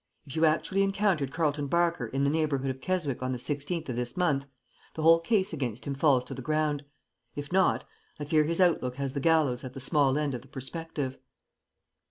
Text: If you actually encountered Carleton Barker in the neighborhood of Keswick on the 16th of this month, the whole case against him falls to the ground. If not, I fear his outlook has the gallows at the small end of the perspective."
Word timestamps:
If 0.25 0.35
you 0.35 0.45
actually 0.45 0.81
encountered 0.81 1.31
Carleton 1.31 1.67
Barker 1.67 2.07
in 2.07 2.23
the 2.23 2.29
neighborhood 2.31 2.71
of 2.71 2.81
Keswick 2.81 3.21
on 3.21 3.33
the 3.33 3.37
16th 3.37 3.87
of 3.87 3.95
this 3.95 4.17
month, 4.17 4.47
the 4.95 5.03
whole 5.03 5.19
case 5.19 5.53
against 5.53 5.85
him 5.85 5.93
falls 5.93 6.23
to 6.23 6.33
the 6.33 6.41
ground. 6.41 6.83
If 7.35 7.51
not, 7.51 7.87
I 8.19 8.25
fear 8.25 8.45
his 8.45 8.59
outlook 8.59 8.95
has 8.95 9.13
the 9.13 9.19
gallows 9.19 9.63
at 9.63 9.73
the 9.73 9.79
small 9.79 10.17
end 10.17 10.33
of 10.33 10.41
the 10.41 10.47
perspective." 10.47 11.19